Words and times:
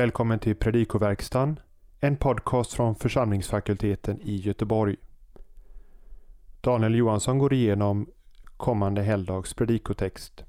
välkommen 0.00 0.38
till 0.38 0.56
Predikoverkstan, 0.56 1.60
en 1.98 2.16
podcast 2.16 2.72
från 2.72 2.94
församlingsfakulteten 2.94 4.20
i 4.20 4.36
Göteborg. 4.36 4.96
Daniel 6.60 6.94
Johansson 6.94 7.38
går 7.38 7.52
igenom 7.52 8.10
kommande 8.56 9.02
helgdags 9.02 9.54
predikotext. 9.54 10.44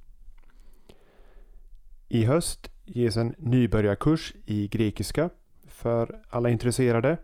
I 2.08 2.26
höst 2.26 2.72
ges 2.86 3.18
en 3.18 3.36
nybörjarkurs 3.38 4.34
i 4.46 4.68
grekiska 4.68 5.30
för 5.68 6.22
alla 6.30 6.50
intresserade. 6.50 7.18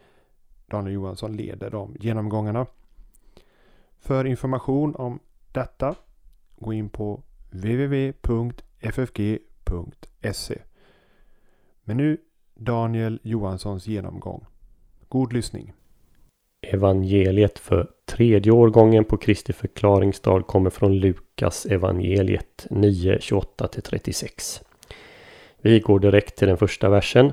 Daniel 0.66 0.94
Johansson 0.94 1.36
leder 1.36 1.70
de 1.70 1.96
genomgångarna. 2.00 2.66
För 3.98 4.24
information 4.24 4.94
om 4.94 5.20
detta 5.52 5.94
gå 6.58 6.72
in 6.72 6.88
på 6.88 7.22
www.ffg.se 7.50 8.10
men 11.84 11.96
nu 11.96 12.18
Daniel 12.54 13.18
Johanssons 13.22 13.86
genomgång. 13.86 14.46
God 15.08 15.32
lyssning! 15.32 15.72
Evangeliet 16.62 17.58
för 17.58 17.90
tredje 18.04 18.52
årgången 18.52 19.04
på 19.04 19.16
Kristi 19.16 19.52
förklaringsdag 19.52 20.46
kommer 20.46 20.70
från 20.70 20.98
Lukas 20.98 21.66
evangeliet 21.66 22.66
9, 22.70 23.18
28-36. 23.18 24.62
Vi 25.60 25.80
går 25.80 26.00
direkt 26.00 26.38
till 26.38 26.48
den 26.48 26.56
första 26.56 26.88
versen. 26.88 27.32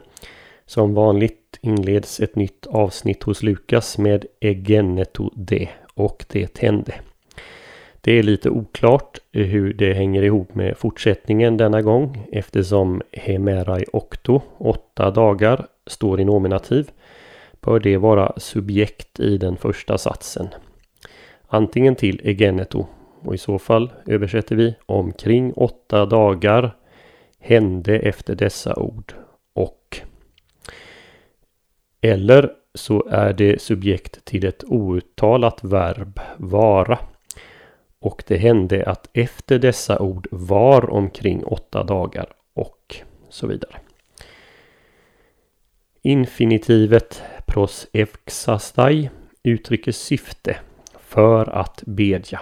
Som 0.66 0.94
vanligt 0.94 1.59
inleds 1.62 2.20
ett 2.20 2.36
nytt 2.36 2.68
avsnitt 2.68 3.23
hos 3.23 3.44
Lukas 3.44 3.98
med 3.98 4.25
Egeneto 4.40 5.31
de 5.36 5.70
och 5.94 6.25
det 6.30 6.53
tände. 6.53 6.94
Det 8.08 8.19
är 8.19 8.23
lite 8.23 8.50
oklart 8.50 9.19
hur 9.31 9.73
det 9.73 9.94
hänger 9.94 10.23
ihop 10.23 10.55
med 10.55 10.77
fortsättningen 10.77 11.58
denna 11.58 11.81
gång 11.81 12.27
eftersom 12.31 13.02
Hemerai 13.11 13.86
Okto, 13.94 14.41
åtta 14.58 15.11
dagar, 15.11 15.66
står 15.88 16.19
i 16.19 16.25
nominativ 16.25 16.91
bör 17.61 17.80
det 17.80 17.97
vara 17.97 18.33
subjekt 18.38 19.19
i 19.19 19.38
den 19.38 19.58
första 19.58 19.97
satsen. 19.97 20.47
Antingen 21.47 21.95
till 21.95 22.22
Egeneto 22.23 22.88
och 23.22 23.35
i 23.35 23.38
så 23.38 23.59
fall 23.59 23.91
översätter 24.05 24.55
vi 24.55 24.75
omkring 24.85 25.53
åtta 25.53 26.05
dagar 26.05 26.75
hände 27.39 28.00
efter 28.00 28.35
dessa 28.35 28.75
ord 28.75 29.13
och 29.53 30.02
eller 32.02 32.52
så 32.73 33.08
är 33.09 33.33
det 33.33 33.61
subjekt 33.61 34.25
till 34.25 34.45
ett 34.45 34.63
outtalat 34.67 35.63
verb 35.63 36.19
vara. 36.38 37.00
Och 38.08 38.23
det 38.27 38.38
hände 38.38 38.85
att 38.85 39.09
efter 39.13 39.59
dessa 39.59 40.00
ord 40.00 40.28
var 40.31 40.90
omkring 40.90 41.44
åtta 41.44 41.84
dagar 41.84 42.34
och 42.53 42.95
så 43.29 43.47
vidare. 43.47 43.75
Infinitivet 46.01 47.22
pros 47.47 47.88
evxastai 47.94 49.09
uttrycker 49.44 49.91
syfte 49.91 50.57
för 51.00 51.50
att 51.50 51.84
bedja. 51.85 52.41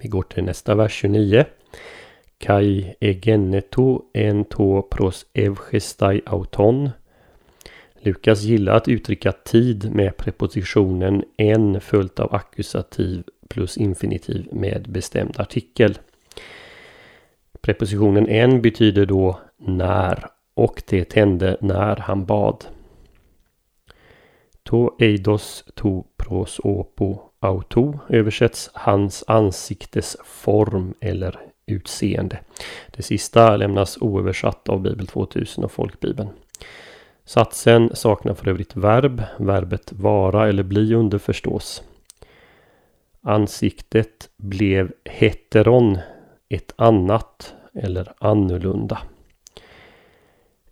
Vi 0.00 0.08
går 0.08 0.22
till 0.22 0.44
nästa 0.44 0.74
vers 0.74 0.92
29. 0.92 1.44
Kai 2.38 2.94
egeneto 3.00 4.02
ento 4.14 4.82
pros 4.82 5.26
evgestai 5.32 6.20
auton. 6.26 6.90
Lukas 8.00 8.42
gillar 8.42 8.76
att 8.76 8.88
uttrycka 8.88 9.32
tid 9.32 9.94
med 9.94 10.16
prepositionen 10.16 11.24
en 11.36 11.80
följt 11.80 12.20
av 12.20 12.34
ackusativ 12.34 13.24
plus 13.48 13.76
infinitiv 13.76 14.48
med 14.52 14.90
bestämd 14.90 15.40
artikel. 15.40 15.98
Prepositionen 17.60 18.28
en 18.28 18.62
betyder 18.62 19.06
då 19.06 19.40
när 19.56 20.26
och 20.54 20.82
det 20.88 21.04
tände 21.04 21.56
när 21.60 21.96
han 21.96 22.24
bad. 22.24 22.64
To 24.62 24.90
eidos 24.98 25.64
to 25.74 26.04
pros 26.16 26.60
opo 26.64 27.20
auto 27.40 27.98
översätts 28.08 28.70
hans 28.74 29.24
ansiktes 29.26 30.16
form 30.24 30.94
eller 31.00 31.40
utseende. 31.66 32.38
Det 32.96 33.02
sista 33.02 33.56
lämnas 33.56 33.98
oöversatt 34.00 34.68
av 34.68 34.80
Bibel 34.80 35.06
2000 35.06 35.64
och 35.64 35.72
Folkbibeln. 35.72 36.28
Satsen 37.24 37.90
saknar 37.94 38.34
för 38.34 38.48
övrigt 38.48 38.76
verb. 38.76 39.22
Verbet 39.38 39.92
vara 39.92 40.48
eller 40.48 40.62
bli 40.62 40.94
underförstås. 40.94 41.82
Ansiktet 43.28 44.30
blev 44.36 44.92
heteron, 45.04 45.98
ett 46.48 46.72
annat 46.76 47.54
eller 47.74 48.12
annorlunda. 48.18 48.98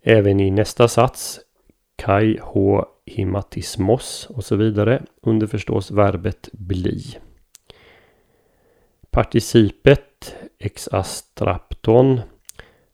Även 0.01 0.39
i 0.39 0.51
nästa 0.51 0.87
sats, 0.87 1.39
kai 1.95 2.37
h 2.41 2.85
himatismos 3.05 4.27
och 4.29 4.45
så 4.45 4.55
vidare, 4.55 5.03
underförstås 5.21 5.91
verbet 5.91 6.49
bli. 6.51 7.17
Participet 9.09 10.35
exastrapton 10.59 12.21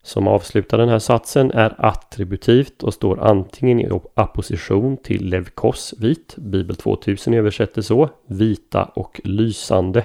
som 0.04 0.28
avslutar 0.28 0.78
den 0.78 0.88
här 0.88 0.98
satsen 0.98 1.50
är 1.50 1.74
attributivt 1.78 2.82
och 2.82 2.94
står 2.94 3.20
antingen 3.20 3.80
i 3.80 4.00
apposition 4.14 4.96
till 4.96 5.28
levkos, 5.28 5.94
vit, 5.98 6.34
Bibel 6.36 6.76
2000 6.76 7.34
översätter 7.34 7.82
så, 7.82 8.10
vita 8.26 8.84
och 8.84 9.20
lysande. 9.24 10.04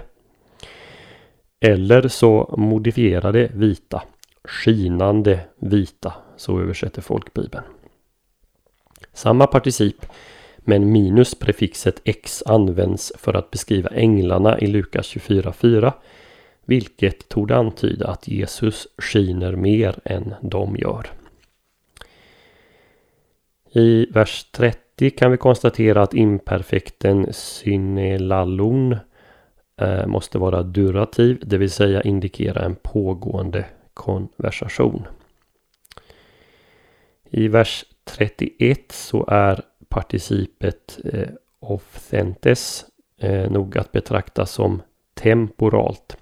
Eller 1.59 2.07
så 2.07 2.55
modifierade 2.57 3.51
vita, 3.53 4.03
skinande 4.43 5.39
vita, 5.61 6.13
så 6.37 6.59
översätter 6.59 7.01
folkbibeln. 7.01 7.63
Samma 9.13 9.47
particip 9.47 10.05
men 10.57 10.91
minus 10.91 11.35
prefixet 11.35 12.01
x 12.03 12.43
används 12.45 13.11
för 13.17 13.33
att 13.33 13.51
beskriva 13.51 13.89
änglarna 13.89 14.59
i 14.59 14.67
Lukas 14.67 15.15
24.4 15.15 15.93
vilket 16.69 17.29
torde 17.29 17.55
antyda 17.55 18.07
att 18.07 18.27
Jesus 18.27 18.87
skiner 18.97 19.55
mer 19.55 19.99
än 20.05 20.33
de 20.41 20.75
gör. 20.75 21.07
I 23.71 24.05
vers 24.05 24.45
30 24.51 25.09
kan 25.09 25.31
vi 25.31 25.37
konstatera 25.37 26.01
att 26.01 26.13
imperfekten 26.13 27.33
synelalon 27.33 28.97
eh, 29.81 30.05
måste 30.05 30.37
vara 30.37 30.63
durativ, 30.63 31.39
det 31.41 31.57
vill 31.57 31.71
säga 31.71 32.01
indikera 32.01 32.65
en 32.65 32.75
pågående 32.75 33.65
konversation. 33.93 35.07
I 37.29 37.47
vers 37.47 37.85
31 38.03 38.91
så 38.91 39.25
är 39.27 39.61
participet 39.87 40.99
eh, 41.03 41.29
authentes 41.59 42.85
eh, 43.17 43.51
nog 43.51 43.77
att 43.77 43.91
betrakta 43.91 44.45
som 44.45 44.81
temporalt. 45.13 46.17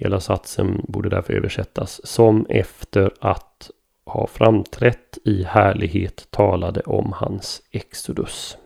Hela 0.00 0.20
satsen 0.20 0.84
borde 0.88 1.08
därför 1.08 1.32
översättas 1.32 2.00
som 2.06 2.46
efter 2.48 3.10
att 3.20 3.70
ha 4.04 4.26
framträtt 4.26 5.18
i 5.24 5.42
härlighet 5.44 6.26
talade 6.30 6.80
om 6.80 7.12
hans 7.12 7.62
exodus. 7.70 8.56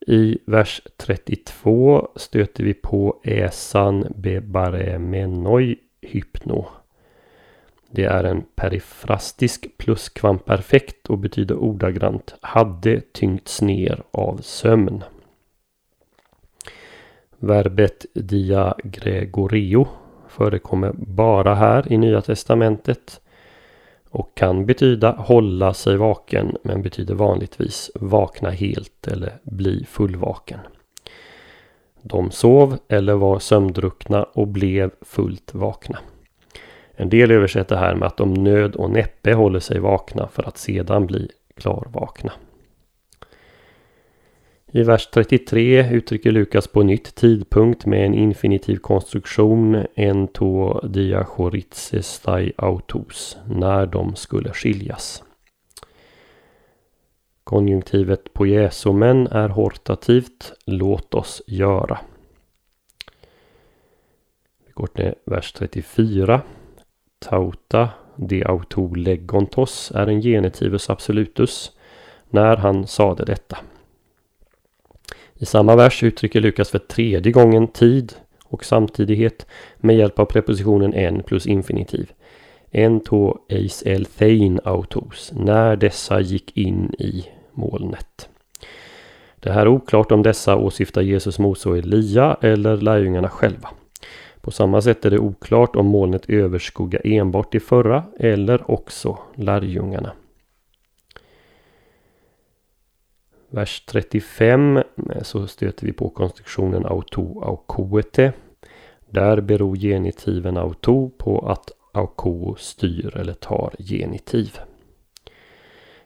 I 0.00 0.38
vers 0.46 0.82
32 0.96 2.08
stöter 2.16 2.64
vi 2.64 2.74
på 2.74 3.20
Äsan 3.24 4.06
bebaremenoi 4.16 5.76
hypno. 6.00 6.66
Det 7.90 8.04
är 8.04 8.24
en 8.24 8.44
perifrastisk 8.54 9.78
pluskvamperfekt 9.78 11.06
och 11.06 11.18
betyder 11.18 11.54
ordagrant 11.54 12.34
hade 12.40 13.00
tyngts 13.00 13.62
ner 13.62 14.02
av 14.10 14.36
sömn. 14.36 15.04
Verbet 17.40 18.06
dia 18.14 18.74
Gregorio 18.84 19.88
förekommer 20.28 20.92
bara 20.96 21.54
här 21.54 21.92
i 21.92 21.98
Nya 21.98 22.20
Testamentet 22.20 23.20
och 24.10 24.34
kan 24.34 24.66
betyda 24.66 25.10
hålla 25.10 25.74
sig 25.74 25.96
vaken 25.96 26.56
men 26.62 26.82
betyder 26.82 27.14
vanligtvis 27.14 27.90
vakna 27.94 28.50
helt 28.50 29.06
eller 29.06 29.32
bli 29.42 29.84
fullvaken. 29.84 30.60
De 32.02 32.30
sov 32.30 32.78
eller 32.88 33.14
var 33.14 33.38
sömndruckna 33.38 34.24
och 34.24 34.48
blev 34.48 34.90
fullt 35.00 35.54
vakna. 35.54 35.98
En 36.94 37.08
del 37.08 37.30
översätter 37.30 37.76
här 37.76 37.94
med 37.94 38.06
att 38.06 38.16
de 38.16 38.34
nöd 38.34 38.76
och 38.76 38.90
näppe 38.90 39.32
håller 39.32 39.60
sig 39.60 39.78
vakna 39.78 40.28
för 40.28 40.48
att 40.48 40.58
sedan 40.58 41.06
bli 41.06 41.28
klarvakna. 41.54 42.32
I 44.72 44.82
vers 44.82 45.06
33 45.06 45.90
uttrycker 45.92 46.32
Lukas 46.32 46.68
på 46.68 46.82
nytt 46.82 47.14
tidpunkt 47.14 47.86
med 47.86 48.06
en 48.06 48.14
infinitiv 48.14 48.76
konstruktion 48.76 49.86
en 49.94 50.28
to 50.28 50.80
stai 52.02 52.52
autos 52.56 53.36
när 53.46 53.86
de 53.86 54.16
skulle 54.16 54.52
skiljas. 54.52 55.22
Konjunktivet 57.44 58.32
poiesomen 58.32 59.26
är 59.26 59.48
hortativt 59.48 60.52
låt 60.66 61.14
oss 61.14 61.42
göra. 61.46 61.98
Vi 64.66 64.72
går 64.72 64.86
till 64.86 65.14
vers 65.24 65.52
34. 65.52 66.42
Tauta 67.18 67.88
de 68.16 68.44
auto 68.44 68.94
legontos 68.94 69.92
är 69.94 70.06
en 70.06 70.20
genitivus 70.20 70.90
absolutus 70.90 71.72
när 72.30 72.56
han 72.56 72.86
sade 72.86 73.24
detta. 73.24 73.58
I 75.38 75.46
samma 75.46 75.76
vers 75.76 76.02
uttrycker 76.02 76.40
Lukas 76.40 76.70
för 76.70 76.78
tredje 76.78 77.32
gången 77.32 77.68
tid 77.68 78.12
och 78.44 78.64
samtidighet 78.64 79.46
med 79.76 79.96
hjälp 79.96 80.18
av 80.18 80.24
prepositionen 80.24 80.94
en 80.94 81.22
plus 81.22 81.46
infinitiv. 81.46 82.12
En 82.70 83.00
to 83.00 83.38
eis 83.48 83.82
el 83.86 84.04
thein 84.04 84.60
autos, 84.64 85.32
när 85.34 85.76
dessa 85.76 86.20
gick 86.20 86.56
in 86.56 86.94
i 86.98 87.24
molnet. 87.52 88.28
Det 89.40 89.52
här 89.52 89.62
är 89.62 89.68
oklart 89.68 90.12
om 90.12 90.22
dessa 90.22 90.56
åsyftar 90.56 91.02
Jesus, 91.02 91.38
Mose 91.38 91.68
och 91.68 91.78
Elia 91.78 92.36
eller 92.40 92.76
lärjungarna 92.76 93.28
själva. 93.28 93.68
På 94.40 94.50
samma 94.50 94.82
sätt 94.82 95.04
är 95.04 95.10
det 95.10 95.18
oklart 95.18 95.76
om 95.76 95.86
molnet 95.86 96.30
överskuggar 96.30 97.00
enbart 97.04 97.52
de 97.52 97.60
förra 97.60 98.04
eller 98.18 98.70
också 98.70 99.18
lärjungarna. 99.34 100.12
Vers 103.50 103.84
35 103.86 104.76
eh, 104.76 104.82
så 105.22 105.46
stöter 105.46 105.86
vi 105.86 105.92
på 105.92 106.08
konstruktionen 106.08 106.86
auto 106.86 107.42
aukoete. 107.42 108.32
Där 109.10 109.40
beror 109.40 109.76
genitiven 109.76 110.56
auto 110.56 111.10
på 111.18 111.38
att 111.38 111.70
auko 111.92 112.54
styr 112.58 113.16
eller 113.16 113.34
tar 113.34 113.74
genitiv. 113.78 114.58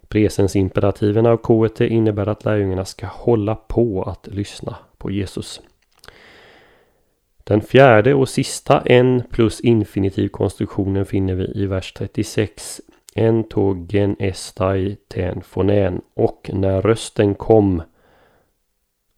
Presensimperativen 0.09 1.27
aukoete 1.27 1.87
innebär 1.87 2.27
att 2.27 2.45
lärjungarna 2.45 2.85
ska 2.85 3.07
hålla 3.07 3.55
på 3.55 4.03
att 4.03 4.27
lyssna 4.27 4.77
på 4.99 5.11
Jesus. 5.11 5.61
Den 7.45 7.61
fjärde 7.61 8.15
och 8.15 8.29
sista 8.29 8.81
en 8.81 9.23
plus 9.31 9.61
infinitiv 9.61 10.29
konstruktionen 10.29 11.07
finner 11.07 11.35
vi 11.35 11.53
i 11.55 11.67
vers 11.67 11.93
36 11.93 12.81
en 13.15 13.45
tog 13.45 13.95
estai 14.19 14.97
ten 15.09 15.43
fonän 15.43 16.01
och 16.15 16.51
när 16.53 16.83
rösten 16.83 17.35
kom 17.35 17.83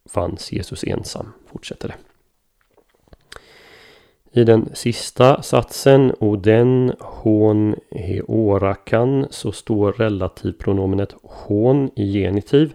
fanns 0.08 0.52
Jesus 0.52 0.85
ensam. 0.85 1.32
Fortsätter 1.46 1.88
det. 1.88 1.94
I 4.41 4.44
den 4.44 4.75
sista 4.75 5.43
satsen 5.43 6.11
och 6.11 6.38
den 6.38 6.93
hon 7.00 7.76
heorakan 7.91 9.26
så 9.31 9.52
står 9.52 9.93
relativpronomenet 9.93 11.14
hon 11.23 11.90
i 11.97 12.12
genitiv 12.12 12.75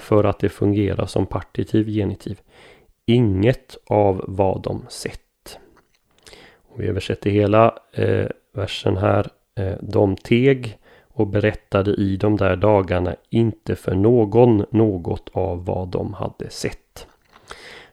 för 0.00 0.24
att 0.24 0.38
det 0.38 0.48
fungerar 0.48 1.06
som 1.06 1.26
partitiv 1.26 1.88
genitiv. 1.88 2.40
Inget 3.06 3.76
av 3.86 4.24
vad 4.28 4.62
de 4.62 4.86
sett. 4.88 5.58
Och 6.62 6.80
vi 6.80 6.86
översätter 6.86 7.30
hela 7.30 7.78
eh, 7.92 8.26
versen 8.52 8.96
här 8.96 9.28
Eh, 9.56 9.74
de 9.80 10.16
teg 10.16 10.78
och 11.08 11.26
berättade 11.26 11.90
i 11.90 12.16
de 12.16 12.36
där 12.36 12.56
dagarna 12.56 13.16
inte 13.30 13.76
för 13.76 13.94
någon 13.94 14.64
något 14.70 15.28
av 15.32 15.64
vad 15.64 15.88
de 15.88 16.14
hade 16.14 16.50
sett. 16.50 17.06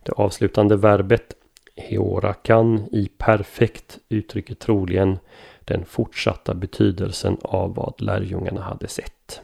Det 0.04 0.12
avslutande 0.12 0.76
verbet 0.76 1.36
heorakan 1.76 2.88
i 2.92 3.10
perfekt 3.18 4.00
uttrycker 4.10 4.56
troligen 4.56 5.20
den 5.60 5.86
fortsatta 5.86 6.54
betydelsen 6.54 7.38
av 7.42 7.76
vad 7.76 8.02
lärjungarna 8.02 8.62
hade 8.62 8.88
sett. 8.88 9.42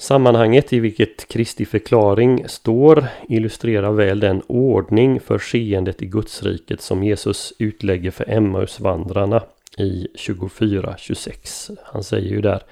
Sammanhanget 0.00 0.72
i 0.72 0.80
vilket 0.80 1.28
Kristi 1.28 1.66
förklaring 1.66 2.48
står 2.48 3.06
illustrerar 3.28 3.92
väl 3.92 4.20
den 4.20 4.42
ordning 4.46 5.20
för 5.20 5.38
skeendet 5.38 6.02
i 6.02 6.06
Gudsriket 6.06 6.80
som 6.80 7.04
Jesus 7.04 7.52
utlägger 7.58 8.10
för 8.10 8.30
Emmausvandrarna 8.30 9.42
i 9.78 10.08
24.26. 10.14 11.76
Han 11.84 12.04
säger 12.04 12.30
ju 12.30 12.40
där 12.40 12.62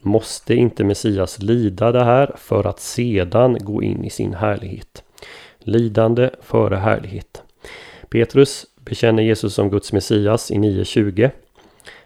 Måste 0.00 0.54
inte 0.54 0.84
Messias 0.84 1.42
lida 1.42 1.92
det 1.92 2.04
här 2.04 2.34
för 2.36 2.66
att 2.66 2.80
sedan 2.80 3.58
gå 3.60 3.82
in 3.82 4.04
i 4.04 4.10
sin 4.10 4.34
härlighet? 4.34 5.04
Lidande 5.58 6.30
före 6.40 6.76
härlighet. 6.76 7.42
Petrus 8.08 8.66
bekänner 8.84 9.22
Jesus 9.22 9.54
som 9.54 9.70
Guds 9.70 9.92
Messias 9.92 10.50
i 10.50 10.54
9.20. 10.54 11.30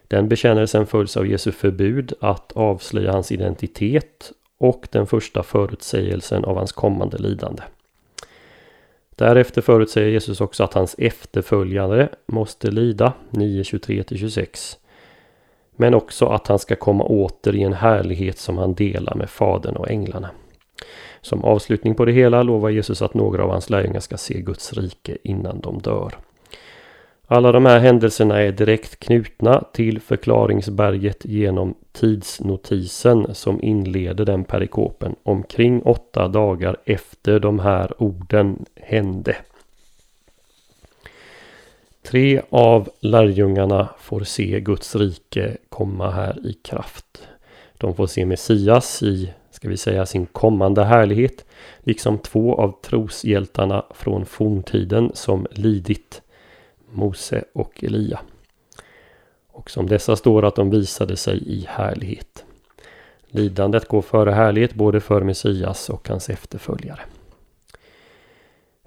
Den 0.08 0.28
bekännelsen 0.28 0.86
följs 0.86 1.16
av 1.16 1.26
Jesu 1.26 1.52
förbud 1.52 2.12
att 2.20 2.52
avslöja 2.52 3.12
hans 3.12 3.32
identitet 3.32 4.32
och 4.58 4.88
den 4.90 5.06
första 5.06 5.42
förutsägelsen 5.42 6.44
av 6.44 6.56
hans 6.56 6.72
kommande 6.72 7.18
lidande. 7.18 7.62
Därefter 9.16 9.62
förutsäger 9.62 10.08
Jesus 10.08 10.40
också 10.40 10.64
att 10.64 10.74
hans 10.74 10.94
efterföljare 10.98 12.08
måste 12.26 12.70
lida 12.70 13.12
9.23-26. 13.30 14.76
Men 15.76 15.94
också 15.94 16.26
att 16.26 16.46
han 16.46 16.58
ska 16.58 16.76
komma 16.76 17.04
åter 17.04 17.54
i 17.54 17.62
en 17.62 17.72
härlighet 17.72 18.38
som 18.38 18.58
han 18.58 18.74
delar 18.74 19.14
med 19.14 19.30
Fadern 19.30 19.76
och 19.76 19.90
änglarna. 19.90 20.30
Som 21.20 21.44
avslutning 21.44 21.94
på 21.94 22.04
det 22.04 22.12
hela 22.12 22.42
lovar 22.42 22.70
Jesus 22.70 23.02
att 23.02 23.14
några 23.14 23.44
av 23.44 23.50
hans 23.50 23.70
lärjungar 23.70 24.00
ska 24.00 24.16
se 24.16 24.40
Guds 24.40 24.72
rike 24.72 25.18
innan 25.22 25.60
de 25.60 25.78
dör. 25.78 26.14
Alla 27.28 27.52
de 27.52 27.66
här 27.66 27.78
händelserna 27.78 28.42
är 28.42 28.52
direkt 28.52 29.00
knutna 29.00 29.64
till 29.72 30.00
förklaringsberget 30.00 31.24
genom 31.24 31.74
tidsnotisen 31.92 33.34
som 33.34 33.62
inleder 33.62 34.24
den 34.24 34.44
perikopen 34.44 35.14
omkring 35.22 35.82
åtta 35.82 36.28
dagar 36.28 36.76
efter 36.84 37.40
de 37.40 37.58
här 37.58 38.02
orden 38.02 38.64
hände. 38.74 39.36
Tre 42.02 42.40
av 42.50 42.88
lärjungarna 43.00 43.88
får 43.98 44.20
se 44.20 44.60
Guds 44.60 44.96
rike 44.96 45.56
komma 45.68 46.10
här 46.10 46.46
i 46.46 46.52
kraft. 46.52 47.28
De 47.78 47.94
får 47.94 48.06
se 48.06 48.26
Messias 48.26 49.02
i, 49.02 49.32
ska 49.50 49.68
vi 49.68 49.76
säga, 49.76 50.06
sin 50.06 50.26
kommande 50.26 50.84
härlighet. 50.84 51.44
Liksom 51.78 52.18
två 52.18 52.54
av 52.54 52.74
troshjältarna 52.82 53.84
från 53.94 54.26
forntiden 54.26 55.10
som 55.14 55.46
lidit 55.50 56.22
Mose 56.96 57.44
och 57.52 57.84
Elia. 57.84 58.20
Och 59.48 59.70
som 59.70 59.86
dessa 59.86 60.16
står 60.16 60.44
att 60.44 60.56
de 60.56 60.70
visade 60.70 61.16
sig 61.16 61.42
i 61.48 61.66
härlighet. 61.68 62.44
Lidandet 63.28 63.88
går 63.88 64.02
före 64.02 64.30
härlighet 64.30 64.74
både 64.74 65.00
för 65.00 65.22
Messias 65.22 65.88
och 65.88 66.08
hans 66.08 66.30
efterföljare. 66.30 67.00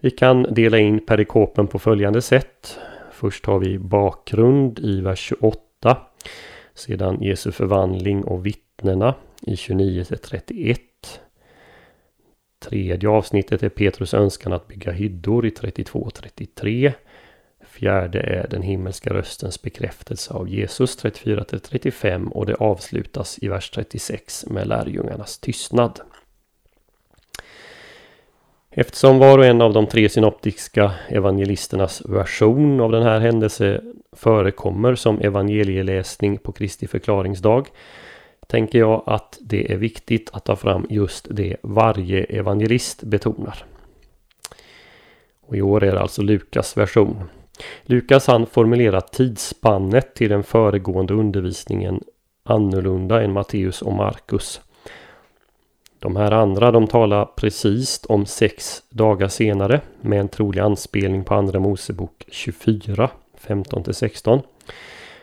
Vi 0.02 0.12
kan 0.12 0.44
dela 0.44 0.78
in 0.78 1.06
perikopen 1.06 1.68
på 1.68 1.80
följande 1.80 2.22
sätt. 2.22 2.80
Först 3.12 3.46
har 3.46 3.60
vi 3.60 3.80
bakgrund 3.80 4.80
i 4.80 5.02
vers 5.02 5.20
28. 5.20 5.98
Sedan 6.74 7.22
Jesu 7.22 7.52
förvandling 7.52 8.24
och 8.24 8.46
vittnena 8.46 9.16
i 9.42 9.56
29 9.56 10.04
31. 10.04 10.80
Tredje 12.60 13.10
avsnittet 13.10 13.64
är 13.64 13.70
Petrus 13.70 14.14
önskan 14.14 14.54
att 14.54 14.68
bygga 14.68 14.92
hyddor 14.92 15.46
i 15.46 15.52
32 15.52 16.10
33. 16.10 16.94
Fjärde 17.80 18.20
är 18.20 18.48
den 18.48 18.62
himmelska 18.62 19.14
röstens 19.14 19.62
bekräftelse 19.62 20.34
av 20.34 20.50
Jesus 20.50 21.04
34-35 21.04 22.32
och 22.32 22.46
det 22.46 22.56
avslutas 22.56 23.40
i 23.42 23.48
vers 23.48 23.70
36 23.70 24.46
med 24.46 24.68
lärjungarnas 24.68 25.38
tystnad. 25.38 26.00
Eftersom 28.72 29.20
var 29.20 29.38
och 29.38 29.46
en 29.46 29.62
av 29.62 29.74
de 29.74 29.88
tre 29.88 30.10
synoptiska 30.10 30.92
evangelisternas 31.10 32.02
version 32.06 32.82
av 32.82 32.92
den 32.92 33.04
här 33.04 33.20
händelsen 33.20 33.94
förekommer 34.12 34.96
som 34.96 35.22
evangelieläsning 35.22 36.38
på 36.38 36.52
Kristi 36.52 36.88
förklaringsdag 36.88 37.68
tänker 38.48 38.80
jag 38.80 39.04
att 39.06 39.38
det 39.42 39.72
är 39.72 39.78
viktigt 39.78 40.30
att 40.34 40.46
ta 40.46 40.56
fram 40.56 40.86
just 40.90 41.28
det 41.30 41.58
varje 41.64 42.24
evangelist 42.24 43.04
betonar. 43.04 43.66
Och 45.42 45.58
I 45.58 45.62
år 45.62 45.84
är 45.84 45.92
det 45.92 46.02
alltså 46.02 46.22
Lukas 46.22 46.78
version. 46.78 47.30
Lukas 47.84 48.28
han 48.28 48.46
formulerar 48.46 49.02
tidsspannet 49.02 50.16
till 50.16 50.30
den 50.30 50.44
föregående 50.44 51.14
undervisningen 51.14 52.04
annorlunda 52.44 53.22
än 53.22 53.34
Matteus 53.34 53.82
och 53.82 53.94
Markus. 53.94 54.62
De 56.00 56.16
här 56.16 56.32
andra 56.32 56.72
de 56.72 56.88
talar 56.88 57.26
precis 57.26 58.02
om 58.10 58.26
sex 58.26 58.84
dagar 58.90 59.28
senare 59.28 59.82
med 60.02 60.20
en 60.20 60.30
trolig 60.30 60.62
anspelning 60.62 61.24
på 61.24 61.34
Andra 61.34 61.60
Mosebok 61.60 62.26
24 62.28 63.10
15-16. 63.48 64.42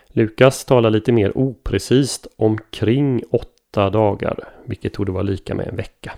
Lukas 0.09 0.65
talar 0.65 0.91
lite 0.91 1.13
mer 1.13 1.39
oprecist 1.39 2.27
omkring 2.37 3.23
åtta 3.31 3.91
dagar, 3.91 4.49
vilket 4.65 4.93
tog 4.93 5.09
vara 5.09 5.23
lika 5.23 5.55
med 5.55 5.69
en 5.69 5.77
vecka. 5.77 6.13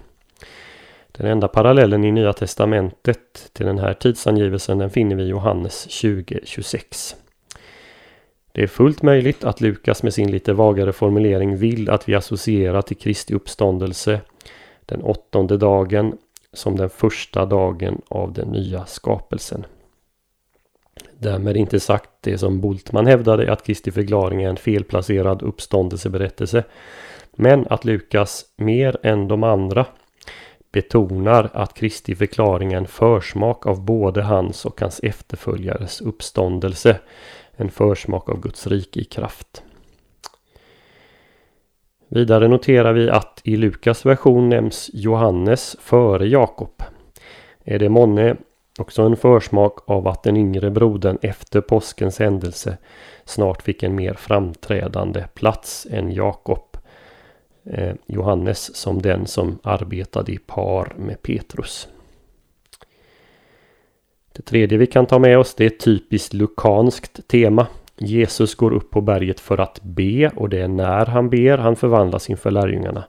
Den 1.19 1.27
enda 1.27 1.49
parallellen 1.49 2.05
i 2.05 2.13
Nya 2.13 2.33
Testamentet 2.33 3.51
till 3.53 3.67
den 3.67 3.79
här 3.79 3.95
tidsangivelsen 3.95 4.79
den 4.79 4.91
finner 4.91 5.17
vi 5.17 5.23
i 5.23 5.29
Johannes 5.29 5.87
20.26. 5.89 7.15
Det 8.53 8.63
är 8.63 8.67
fullt 8.67 9.03
möjligt 9.03 9.45
att 9.45 9.61
Lukas 9.61 10.03
med 10.03 10.15
sin 10.15 10.31
lite 10.31 10.53
vagare 10.53 10.93
formulering 10.93 11.57
vill 11.57 11.91
att 11.91 12.09
vi 12.09 12.15
associerar 12.15 12.83
till 12.83 12.97
Kristi 12.97 13.35
uppståndelse 13.35 14.21
den 14.87 15.03
åttonde 15.03 15.57
dagen 15.57 16.19
som 16.53 16.77
den 16.77 16.91
första 16.91 17.47
dagen 17.47 18.03
av 18.09 18.33
den 18.33 18.49
nya 18.49 18.87
skapelsen. 18.87 19.67
Därmed 21.19 21.57
inte 21.57 21.81
sagt 21.81 22.11
det 22.21 22.39
som 22.39 22.61
Bultman 22.61 23.07
hävdade 23.07 23.53
att 23.53 23.67
Kristi 23.67 23.91
förklaring 23.91 24.43
är 24.43 24.49
en 24.49 24.57
felplacerad 24.57 25.43
uppståndelseberättelse. 25.43 26.65
Men 27.33 27.67
att 27.71 27.85
Lukas 27.85 28.45
mer 28.57 28.97
än 29.03 29.29
de 29.29 29.43
andra 29.43 29.87
betonar 30.73 31.51
att 31.53 31.75
Kristi 31.75 32.15
förklaring 32.15 32.73
är 32.73 32.77
en 32.77 32.87
försmak 32.87 33.67
av 33.67 33.85
både 33.85 34.23
hans 34.23 34.65
och 34.65 34.81
hans 34.81 35.01
efterföljares 35.03 36.01
uppståndelse. 36.01 37.01
En 37.57 37.71
försmak 37.71 38.29
av 38.29 38.41
Guds 38.41 38.67
rike 38.67 39.01
i 39.01 39.05
kraft. 39.05 39.63
Vidare 42.09 42.49
noterar 42.49 42.93
vi 42.93 43.11
att 43.11 43.41
i 43.45 43.57
Lukas 43.57 44.07
version 44.07 44.49
nämns 44.49 44.91
Johannes 44.93 45.77
före 45.81 46.29
Jakob. 46.29 46.83
Är 47.65 47.79
det 47.79 47.89
månne 47.89 48.37
också 48.79 49.03
en 49.03 49.17
försmak 49.17 49.79
av 49.91 50.09
att 50.09 50.23
den 50.23 50.37
yngre 50.37 50.71
brodern 50.71 51.19
efter 51.23 51.61
påskens 51.61 52.19
händelse 52.19 52.79
snart 53.25 53.63
fick 53.63 53.83
en 53.83 53.95
mer 53.95 54.15
framträdande 54.15 55.25
plats 55.35 55.87
än 55.91 56.13
Jakob. 56.13 56.68
Eh, 57.65 57.95
Johannes 58.07 58.77
som 58.77 59.03
den 59.03 59.27
som 59.27 59.59
arbetade 59.63 60.33
i 60.33 60.39
par 60.39 60.93
med 60.97 61.23
Petrus. 61.23 61.89
Det 64.33 64.43
tredje 64.43 64.79
vi 64.79 64.87
kan 64.87 65.07
ta 65.07 65.19
med 65.19 65.39
oss 65.39 65.55
det 65.55 65.65
är 65.65 65.71
ett 65.71 65.81
typiskt 65.81 66.33
lukanskt 66.33 67.29
tema. 67.29 67.67
Jesus 67.97 68.55
går 68.55 68.73
upp 68.73 68.91
på 68.91 69.01
berget 69.01 69.41
för 69.41 69.59
att 69.61 69.83
be 69.83 70.29
och 70.29 70.49
det 70.49 70.61
är 70.61 70.69
när 70.69 71.07
han 71.07 71.31
ber 71.31 71.59
han 71.59 71.77
förvandlas 71.77 72.31
inför 72.31 72.51
lärjungarna. 72.51 73.05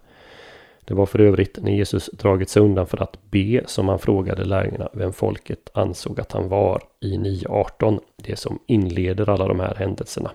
Det 0.85 0.93
var 0.93 1.05
för 1.05 1.21
övrigt 1.21 1.59
när 1.61 1.71
Jesus 1.71 2.09
dragit 2.13 2.49
sig 2.49 2.61
undan 2.61 2.87
för 2.87 3.03
att 3.03 3.31
be 3.31 3.63
som 3.65 3.87
han 3.87 3.99
frågade 3.99 4.45
lärjungarna 4.45 4.89
vem 4.93 5.13
folket 5.13 5.69
ansåg 5.73 6.19
att 6.19 6.31
han 6.31 6.49
var 6.49 6.81
i 6.99 7.17
9.18. 7.17 7.99
Det 8.15 8.35
som 8.35 8.59
inleder 8.65 9.29
alla 9.29 9.47
de 9.47 9.59
här 9.59 9.75
händelserna. 9.75 10.31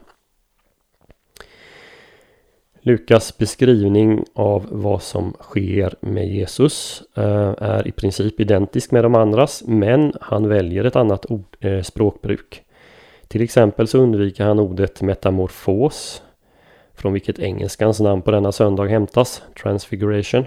Lukas 2.86 3.38
beskrivning 3.38 4.24
av 4.34 4.66
vad 4.70 5.02
som 5.02 5.32
sker 5.40 5.94
med 6.00 6.28
Jesus 6.28 7.02
eh, 7.14 7.54
är 7.58 7.88
i 7.88 7.92
princip 7.92 8.40
identisk 8.40 8.90
med 8.90 9.04
de 9.04 9.14
andras 9.14 9.62
men 9.66 10.12
han 10.20 10.48
väljer 10.48 10.84
ett 10.84 10.96
annat 10.96 11.30
ord, 11.30 11.56
eh, 11.60 11.82
språkbruk. 11.82 12.62
Till 13.28 13.42
exempel 13.42 13.88
så 13.88 13.98
undviker 13.98 14.44
han 14.44 14.58
ordet 14.58 15.02
metamorfos 15.02 16.22
från 16.94 17.12
vilket 17.12 17.38
engelskans 17.38 18.00
namn 18.00 18.22
på 18.22 18.30
denna 18.30 18.52
söndag 18.52 18.86
hämtas, 18.86 19.42
Transfiguration. 19.62 20.44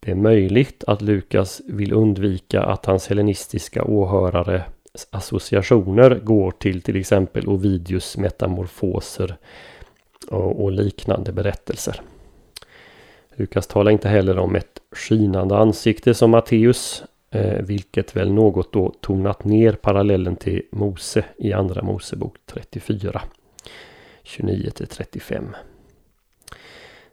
Det 0.00 0.10
är 0.10 0.14
möjligt 0.14 0.84
att 0.86 1.02
Lukas 1.02 1.62
vill 1.68 1.92
undvika 1.92 2.62
att 2.62 2.86
hans 2.86 3.08
hellenistiska 3.08 3.84
åhörare 3.84 4.62
associationer 5.10 6.20
går 6.22 6.50
till 6.50 6.82
till 6.82 6.96
exempel 6.96 7.48
Ovidius 7.48 8.16
metamorfoser 8.16 9.36
och, 10.24 10.62
och 10.62 10.72
liknande 10.72 11.32
berättelser. 11.32 12.00
Lukas 13.36 13.66
talar 13.66 13.90
inte 13.90 14.08
heller 14.08 14.38
om 14.38 14.56
ett 14.56 14.80
skinande 14.92 15.56
ansikte 15.56 16.14
som 16.14 16.30
Matteus, 16.30 17.04
eh, 17.30 17.62
vilket 17.62 18.16
väl 18.16 18.32
något 18.32 18.72
då 18.72 18.94
tonat 19.00 19.44
ner 19.44 19.72
parallellen 19.72 20.36
till 20.36 20.62
Mose 20.72 21.24
i 21.38 21.52
Andra 21.52 21.82
Mosebok 21.82 22.36
34. 22.46 23.22
29 24.22 24.70
till 24.70 24.86
35. 24.86 25.54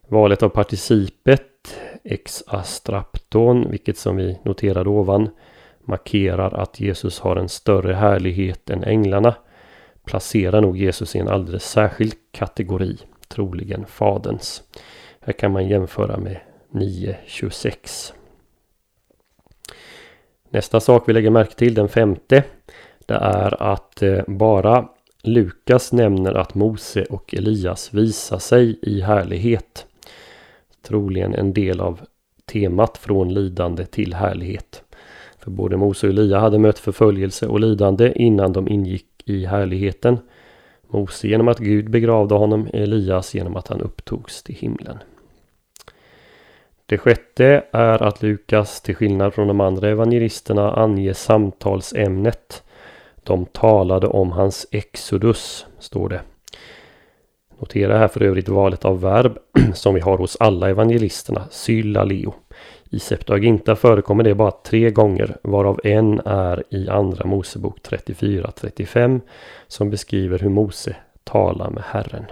Valet 0.08 0.44
av 0.44 0.50
participet 0.50 1.80
ex 2.04 2.44
astrapton, 2.48 3.72
vilket 3.72 3.98
som 3.98 4.16
vi 4.16 4.40
noterade 4.44 4.90
ovan, 4.90 5.30
markerar 5.80 6.54
att 6.54 6.80
Jesus 6.80 7.20
har 7.20 7.36
en 7.36 7.50
större 7.50 7.94
härlighet 7.94 8.70
än 8.70 8.84
änglarna, 8.84 9.36
placerar 10.10 10.62
nog 10.62 10.78
Jesus 10.78 11.16
i 11.16 11.20
en 11.20 11.28
alldeles 11.28 11.72
särskild 11.72 12.14
kategori, 12.32 12.98
troligen 13.28 13.86
Faderns. 13.86 14.64
Här 15.20 15.34
kan 15.34 15.52
man 15.52 15.68
jämföra 15.68 16.18
med 16.18 16.38
9.26. 16.72 18.14
Nästa 20.50 20.80
sak 20.80 21.04
vi 21.08 21.14
lägger 21.14 21.30
märke 21.30 21.56
till, 21.56 21.74
den 21.74 21.90
femte, 21.90 22.44
det 23.06 23.14
är 23.14 23.64
att 23.64 24.02
eh, 24.02 24.22
bara 24.28 24.90
Lukas 25.24 25.94
nämner 25.94 26.34
att 26.34 26.56
Mose 26.56 27.04
och 27.04 27.34
Elias 27.34 27.94
visar 27.94 28.40
sig 28.40 28.80
i 28.82 29.02
härlighet. 29.02 29.86
Troligen 30.82 31.36
en 31.36 31.54
del 31.54 31.80
av 31.82 32.00
temat 32.46 32.98
från 32.98 33.34
lidande 33.34 33.86
till 33.86 34.14
härlighet. 34.14 34.84
För 35.40 35.52
både 35.52 35.78
Mose 35.78 36.08
och 36.08 36.14
Elia 36.14 36.40
hade 36.40 36.60
mött 36.60 36.80
förföljelse 36.80 37.48
och 37.48 37.60
lidande 37.60 38.12
innan 38.16 38.54
de 38.54 38.68
ingick 38.68 39.09
i 39.30 39.46
härligheten. 39.46 40.18
Mose 40.88 41.28
genom 41.28 41.48
att 41.48 41.60
Gud 41.60 41.90
begravde 41.90 42.36
honom, 42.36 42.70
Elias 42.74 43.36
genom 43.36 43.56
att 43.56 43.68
han 43.68 43.82
upptogs 43.82 44.44
till 44.44 44.56
himlen. 44.56 44.98
Det 46.86 46.98
sjätte 46.98 47.64
är 47.72 48.04
att 48.04 48.22
Lukas, 48.22 48.82
till 48.82 48.96
skillnad 48.96 49.34
från 49.34 49.48
de 49.48 49.62
andra 49.62 49.90
evangelisterna, 49.90 50.74
anger 50.74 51.14
samtalsämnet 51.14 52.64
de 53.24 53.46
talade 53.46 54.08
om 54.08 54.32
hans 54.32 54.68
exodus, 54.72 55.66
står 55.80 56.10
det. 56.10 56.22
Notera 57.60 57.98
här 57.98 58.08
för 58.08 58.24
övrigt 58.24 58.50
valet 58.50 58.86
av 58.86 59.02
verb 59.02 59.38
som 59.74 59.94
vi 59.94 60.02
har 60.02 60.18
hos 60.18 60.38
alla 60.40 60.70
evangelisterna, 60.70 61.44
syllaleo. 61.52 62.34
I 62.92 63.00
Septuaginta 63.00 63.76
förekommer 63.76 64.24
det 64.24 64.36
bara 64.36 64.52
tre 64.52 64.90
gånger, 64.90 65.38
varav 65.42 65.80
en 65.84 66.22
är 66.26 66.64
i 66.70 66.90
Andra 66.90 67.26
Mosebok 67.26 67.78
34-35 67.82 69.22
som 69.68 69.90
beskriver 69.90 70.40
hur 70.40 70.50
Mose 70.50 70.96
talar 71.24 71.70
med 71.70 71.84
Herren. 71.84 72.26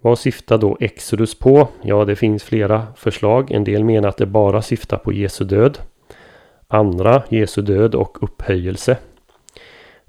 Vad 0.00 0.18
syftar 0.18 0.58
då 0.58 0.76
Exodus 0.80 1.38
på? 1.38 1.68
Ja, 1.82 2.04
det 2.04 2.16
finns 2.16 2.42
flera 2.42 2.86
förslag. 2.96 3.50
En 3.50 3.64
del 3.64 3.84
menar 3.84 4.08
att 4.08 4.16
det 4.16 4.26
bara 4.26 4.62
syftar 4.62 4.96
på 4.96 5.12
Jesu 5.12 5.44
död. 5.44 5.78
Andra 6.68 7.22
Jesu 7.28 7.62
död 7.62 7.94
och 7.94 8.22
upphöjelse. 8.22 8.96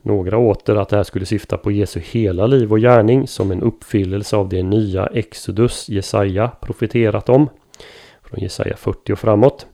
Några 0.01 0.37
åter 0.37 0.75
att 0.75 0.89
det 0.89 0.95
här 0.97 1.03
skulle 1.03 1.25
syfta 1.25 1.57
på 1.57 1.71
Jesu 1.71 1.99
hela 1.99 2.47
liv 2.47 2.71
och 2.71 2.79
gärning 2.79 3.27
som 3.27 3.51
en 3.51 3.61
uppfyllelse 3.61 4.35
av 4.35 4.49
det 4.49 4.63
nya 4.63 5.07
Exodus 5.07 5.89
Jesaja 5.89 6.51
profeterat 6.61 7.29
om. 7.29 7.49
Från 8.29 8.39
Jesaja 8.39 8.75
40 8.77 9.13
och 9.13 9.19
framåt. 9.19 9.67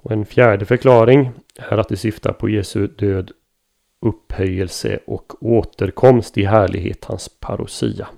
Och 0.00 0.12
en 0.12 0.26
fjärde 0.26 0.64
förklaring 0.64 1.30
är 1.56 1.78
att 1.78 1.88
det 1.88 1.96
syftar 1.96 2.32
på 2.32 2.48
Jesu 2.48 2.86
död, 2.86 3.30
upphöjelse 4.00 4.98
och 5.06 5.44
återkomst 5.44 6.38
i 6.38 6.44
härlighet, 6.44 7.04
hans 7.04 7.28
parosia. 7.40 8.08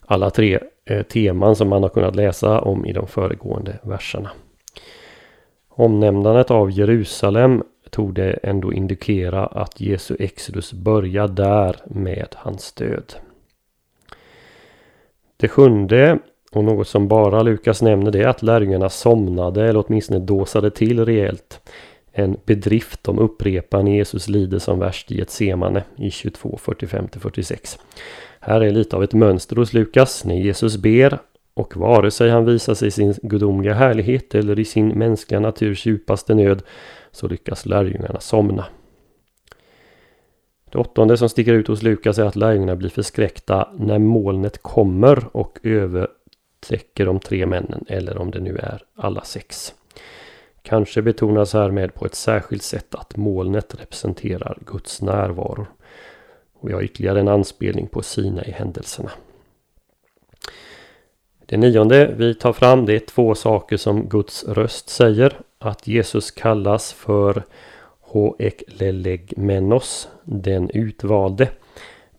Alla 0.00 0.30
tre 0.30 0.58
eh, 0.84 1.02
teman 1.02 1.56
som 1.56 1.68
man 1.68 1.82
har 1.82 1.90
kunnat 1.90 2.16
läsa 2.16 2.60
om 2.60 2.86
i 2.86 2.92
de 2.92 3.06
föregående 3.06 3.78
verserna. 3.82 4.30
Omnämnandet 5.68 6.50
av 6.50 6.70
Jerusalem 6.70 7.62
tog 7.90 8.14
det 8.14 8.32
ändå 8.32 8.72
indikera 8.72 9.46
att 9.46 9.80
Jesu 9.80 10.16
Exodus 10.18 10.72
börjar 10.72 11.28
där 11.28 11.76
med 11.84 12.28
hans 12.36 12.72
död. 12.72 13.14
Det 15.36 15.48
sjunde 15.48 16.18
och 16.54 16.64
något 16.64 16.88
som 16.88 17.08
bara 17.08 17.42
Lukas 17.42 17.82
nämner 17.82 18.10
det 18.10 18.22
är 18.22 18.28
att 18.28 18.42
lärjungarna 18.42 18.88
somnade 18.88 19.68
eller 19.68 19.84
åtminstone 19.86 20.20
dåsade 20.20 20.70
till 20.70 21.04
rejält. 21.04 21.60
En 22.12 22.36
bedrift 22.44 23.04
de 23.04 23.18
upprepar 23.18 23.82
när 23.82 23.92
Jesus 23.92 24.28
lider 24.28 24.58
som 24.58 24.78
värst 24.78 25.12
i 25.12 25.20
ett 25.20 25.30
semane 25.30 25.84
i 25.96 26.10
22, 26.10 26.58
45-46. 26.62 27.78
Här 28.40 28.60
är 28.60 28.70
lite 28.70 28.96
av 28.96 29.04
ett 29.04 29.12
mönster 29.12 29.56
hos 29.56 29.72
Lukas. 29.72 30.24
När 30.24 30.34
Jesus 30.34 30.76
ber 30.76 31.18
och 31.54 31.76
vare 31.76 32.10
sig 32.10 32.30
han 32.30 32.44
visar 32.44 32.74
sig 32.74 32.88
i 32.88 32.90
sin 32.90 33.14
gudomliga 33.22 33.74
härlighet 33.74 34.34
eller 34.34 34.58
i 34.58 34.64
sin 34.64 34.88
mänskliga 34.88 35.40
naturs 35.40 35.86
djupaste 35.86 36.34
nöd 36.34 36.62
så 37.12 37.28
lyckas 37.28 37.66
lärjungarna 37.66 38.20
somna. 38.20 38.64
Det 40.72 40.78
åttonde 40.78 41.16
som 41.16 41.28
sticker 41.28 41.52
ut 41.52 41.68
hos 41.68 41.82
Lukas 41.82 42.18
är 42.18 42.24
att 42.24 42.36
lärjungarna 42.36 42.76
blir 42.76 42.90
förskräckta 42.90 43.68
när 43.78 43.98
molnet 43.98 44.62
kommer 44.62 45.36
och 45.36 45.58
över 45.62 46.08
täcker 46.60 47.06
de 47.06 47.20
tre 47.20 47.46
männen 47.46 47.84
eller 47.88 48.18
om 48.18 48.30
det 48.30 48.40
nu 48.40 48.56
är 48.56 48.82
alla 48.96 49.24
sex. 49.24 49.74
Kanske 50.62 51.02
betonas 51.02 51.52
härmed 51.52 51.94
på 51.94 52.06
ett 52.06 52.14
särskilt 52.14 52.62
sätt 52.62 52.94
att 52.94 53.16
molnet 53.16 53.74
representerar 53.80 54.58
Guds 54.66 55.02
närvaro. 55.02 55.66
Och 56.52 56.68
vi 56.68 56.72
har 56.72 56.82
ytterligare 56.82 57.20
en 57.20 57.28
anspelning 57.28 57.86
på 57.86 58.02
Sina 58.02 58.44
i 58.44 58.50
händelserna. 58.50 59.10
Det 61.46 61.56
nionde 61.56 62.14
vi 62.16 62.34
tar 62.34 62.52
fram 62.52 62.86
det 62.86 62.94
är 62.94 62.98
två 62.98 63.34
saker 63.34 63.76
som 63.76 64.08
Guds 64.08 64.44
röst 64.44 64.88
säger. 64.88 65.40
Att 65.58 65.86
Jesus 65.86 66.30
kallas 66.30 66.92
för 66.92 67.42
Hoeklelegmenos, 68.00 70.08
den 70.24 70.70
utvalde. 70.70 71.48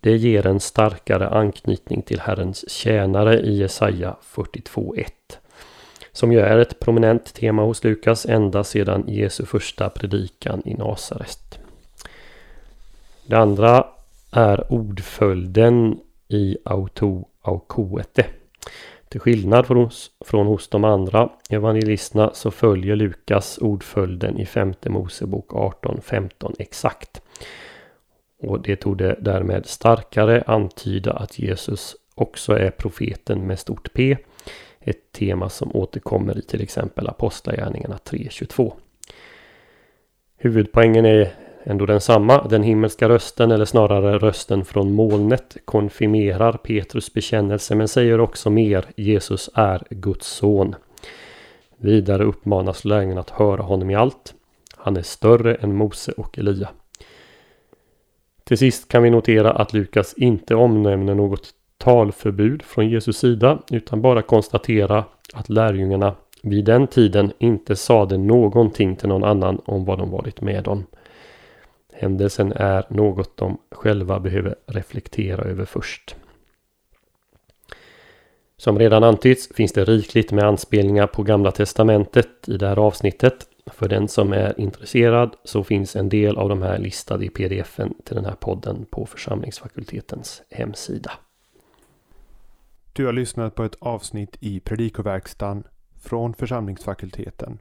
Det 0.04 0.18
ger 0.18 0.48
en 0.48 0.60
starkare 0.60 1.30
anknytning 1.30 2.02
till 2.02 2.20
Herrens 2.20 2.70
tjänare 2.70 3.40
i 3.40 3.58
Jesaja 3.58 4.16
42.1. 4.34 5.06
Som 6.12 6.32
ju 6.32 6.40
är 6.40 6.58
ett 6.58 6.80
prominent 6.80 7.34
tema 7.34 7.62
hos 7.62 7.84
Lukas 7.84 8.26
ända 8.26 8.64
sedan 8.64 9.04
Jesu 9.08 9.46
första 9.46 9.90
predikan 9.90 10.62
i 10.66 10.74
Nasaret. 10.74 11.60
Det 13.26 13.36
andra 13.36 13.88
är 14.32 14.74
ordföljden 14.74 16.00
i 16.28 16.58
auto 16.66 17.26
aukoete. 17.42 18.26
Till 19.10 19.20
skillnad 19.20 19.68
från 19.68 19.78
hos, 19.78 20.12
från 20.26 20.48
hos 20.48 20.68
de 20.68 20.84
andra 20.84 21.30
evangelisterna 21.50 22.32
så 22.34 22.52
följer 22.52 22.96
Lukas 22.96 23.58
ordföljden 23.58 24.38
i 24.38 24.46
femte 24.46 24.90
Mosebok 24.90 25.50
18.15 25.50 26.56
exakt. 26.60 27.22
Och 28.42 28.62
det 28.62 28.76
tog 28.76 28.98
det 28.98 29.16
därmed 29.20 29.66
starkare 29.66 30.44
antyda 30.48 31.14
att 31.14 31.40
Jesus 31.40 31.96
också 32.16 32.54
är 32.54 32.72
profeten 32.72 33.48
med 33.48 33.60
stort 33.60 33.94
P. 33.94 34.18
Ett 34.80 35.12
tema 35.12 35.50
som 35.50 35.76
återkommer 35.76 36.38
i 36.38 36.42
till 36.42 36.62
exempel 36.62 37.08
Apostlagärningarna 37.08 37.98
3.22. 38.06 38.74
Huvudpoängen 40.38 41.06
är 41.06 41.34
ändå 41.64 41.86
densamma. 41.86 42.48
Den 42.48 42.64
himmelska 42.64 43.10
rösten, 43.10 43.52
eller 43.52 43.66
snarare 43.66 44.18
rösten 44.18 44.66
från 44.66 44.94
molnet, 44.94 45.58
konfirmerar 45.66 46.54
Petrus 46.54 47.14
bekännelse 47.14 47.76
men 47.76 47.88
säger 47.88 48.20
också 48.20 48.50
mer. 48.50 48.86
Jesus 48.96 49.50
är 49.54 49.84
Guds 49.90 50.28
son. 50.28 50.76
Vidare 51.78 52.24
uppmanas 52.24 52.86
lärjungarna 52.86 53.22
att 53.22 53.30
höra 53.30 53.62
honom 53.62 53.90
i 53.90 53.96
allt. 53.96 54.34
Han 54.76 54.98
är 54.98 55.02
större 55.02 55.56
än 55.56 55.76
Mose 55.76 56.12
och 56.12 56.40
Elia. 56.40 56.70
Till 58.44 58.58
sist 58.58 58.88
kan 58.88 59.04
vi 59.04 59.10
notera 59.10 59.52
att 59.52 59.74
Lukas 59.74 60.14
inte 60.14 60.56
omnämner 60.56 61.16
något 61.16 61.50
talförbud 61.78 62.64
från 62.64 62.90
Jesus 62.90 63.18
sida 63.18 63.60
utan 63.72 64.02
bara 64.02 64.22
konstatera 64.22 65.06
att 65.34 65.50
lärjungarna 65.50 66.16
vid 66.44 66.66
den 66.66 66.88
tiden 66.88 67.32
inte 67.40 67.76
sade 67.76 68.18
någonting 68.18 68.96
till 68.96 69.10
någon 69.10 69.24
annan 69.24 69.62
om 69.66 69.86
vad 69.86 69.98
de 69.98 70.12
varit 70.12 70.42
med 70.42 70.68
om. 70.68 70.86
Händelsen 71.94 72.52
är 72.52 72.86
något 72.90 73.38
de 73.38 73.58
själva 73.72 74.20
behöver 74.20 74.56
reflektera 74.66 75.44
över 75.44 75.66
först. 75.66 76.16
Som 78.58 78.80
redan 78.80 79.04
antytts 79.04 79.56
finns 79.56 79.74
det 79.74 79.86
rikligt 79.86 80.32
med 80.32 80.44
anspelningar 80.44 81.08
på 81.08 81.24
Gamla 81.24 81.52
Testamentet 81.52 82.30
i 82.48 82.58
det 82.58 82.68
här 82.68 82.80
avsnittet. 82.80 83.48
För 83.66 83.90
den 83.90 84.08
som 84.08 84.34
är 84.34 84.60
intresserad 84.60 85.36
så 85.44 85.64
finns 85.64 85.96
en 85.96 86.10
del 86.10 86.38
av 86.38 86.50
de 86.50 86.62
här 86.62 86.78
listade 86.78 87.26
i 87.26 87.30
pdfen 87.30 87.94
till 88.06 88.16
den 88.16 88.26
här 88.26 88.36
podden 88.36 88.86
på 88.92 89.06
församlingsfakultetens 89.06 90.42
hemsida. 90.50 91.12
Du 92.94 93.06
har 93.06 93.14
lyssnat 93.14 93.56
på 93.56 93.64
ett 93.64 93.76
avsnitt 93.80 94.38
i 94.40 94.60
Predikoverkstan 94.60 95.64
från 95.96 96.34
församlingsfakulteten. 96.34 97.60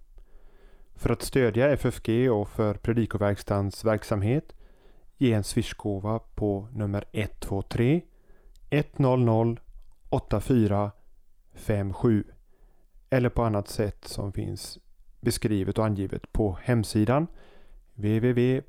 För 0.94 1.10
att 1.10 1.22
stödja 1.22 1.68
FFG 1.70 2.30
och 2.30 2.48
för 2.48 2.74
Predikoverkstans 2.74 3.84
verksamhet 3.84 4.52
ge 5.18 5.32
en 5.32 5.44
swishgåva 5.44 6.18
på 6.18 6.68
nummer 6.72 7.04
123 7.12 8.02
100 8.70 9.56
84 10.10 10.90
57 11.54 12.24
eller 13.10 13.28
på 13.28 13.42
annat 13.42 13.68
sätt 13.68 14.04
som 14.04 14.32
finns 14.32 14.78
beskrivet 15.20 15.78
och 15.78 15.86
angivet 15.86 16.32
på 16.32 16.58
hemsidan 16.62 17.26
www.ffg.se. 17.94 18.66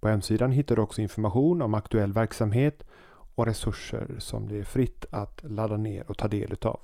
På 0.00 0.08
hemsidan 0.08 0.52
hittar 0.52 0.76
du 0.76 0.82
också 0.82 1.00
information 1.00 1.62
om 1.62 1.74
aktuell 1.74 2.12
verksamhet 2.12 2.82
och 3.34 3.46
resurser 3.46 4.14
som 4.18 4.48
det 4.48 4.58
är 4.58 4.64
fritt 4.64 5.04
att 5.10 5.40
ladda 5.42 5.76
ner 5.76 6.10
och 6.10 6.18
ta 6.18 6.28
del 6.28 6.52
utav. 6.52 6.80